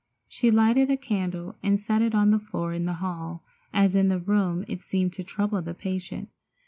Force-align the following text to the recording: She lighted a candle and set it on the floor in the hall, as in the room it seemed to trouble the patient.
She 0.27 0.49
lighted 0.49 0.89
a 0.89 0.97
candle 0.97 1.57
and 1.61 1.79
set 1.79 2.01
it 2.01 2.15
on 2.15 2.31
the 2.31 2.39
floor 2.39 2.73
in 2.73 2.85
the 2.85 2.93
hall, 2.93 3.43
as 3.71 3.93
in 3.93 4.07
the 4.09 4.17
room 4.17 4.65
it 4.67 4.81
seemed 4.81 5.13
to 5.13 5.23
trouble 5.23 5.61
the 5.61 5.75
patient. 5.75 6.29